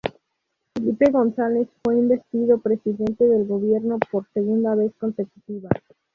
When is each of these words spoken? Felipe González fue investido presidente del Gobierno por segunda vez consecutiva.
Felipe 0.73 1.11
González 1.11 1.67
fue 1.83 1.93
investido 1.95 2.57
presidente 2.59 3.23
del 3.23 3.45
Gobierno 3.45 3.99
por 4.09 4.27
segunda 4.33 4.73
vez 4.73 4.91
consecutiva. 4.99 5.69